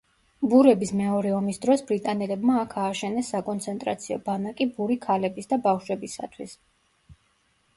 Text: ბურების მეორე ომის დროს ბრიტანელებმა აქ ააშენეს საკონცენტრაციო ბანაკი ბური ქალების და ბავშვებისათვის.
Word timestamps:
ბურების 0.51 0.91
მეორე 1.01 1.33
ომის 1.39 1.59
დროს 1.65 1.83
ბრიტანელებმა 1.91 2.55
აქ 2.61 2.73
ააშენეს 2.85 3.29
საკონცენტრაციო 3.35 4.17
ბანაკი 4.31 4.67
ბური 4.79 4.99
ქალების 5.05 5.51
და 5.53 5.61
ბავშვებისათვის. 5.69 6.57